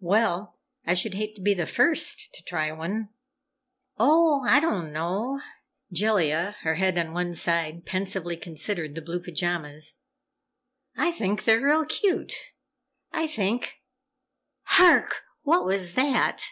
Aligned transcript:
"Well, 0.00 0.60
I 0.84 0.92
should 0.92 1.14
hate 1.14 1.34
to 1.36 1.40
be 1.40 1.54
the 1.54 1.64
first 1.64 2.34
to 2.34 2.44
try 2.44 2.70
one!" 2.70 3.08
"Oh, 3.98 4.44
I 4.46 4.60
don't 4.60 4.92
know," 4.92 5.40
Jellia, 5.90 6.54
her 6.60 6.74
head 6.74 6.98
on 6.98 7.14
one 7.14 7.32
side, 7.32 7.86
pensively 7.86 8.36
considered 8.36 8.94
the 8.94 9.00
blue 9.00 9.22
pajamas. 9.22 9.94
"I 10.98 11.12
think 11.12 11.44
they're 11.44 11.62
real 11.64 11.86
cute. 11.86 12.34
I 13.10 13.26
think 13.26 13.76
HARK! 14.64 15.22
What 15.44 15.64
was 15.64 15.94
that?" 15.94 16.44